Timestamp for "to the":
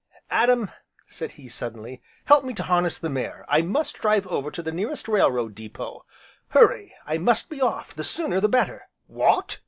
4.49-4.71